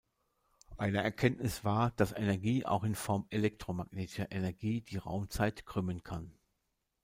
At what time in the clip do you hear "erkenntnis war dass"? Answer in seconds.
1.03-2.11